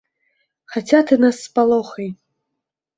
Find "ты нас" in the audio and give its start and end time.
1.11-1.35